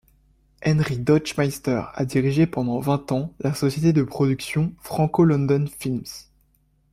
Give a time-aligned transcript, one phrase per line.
[0.63, 6.25] Henry Deutschmeister a dirigé pendant vingt ans la société de production Franco-London-Films.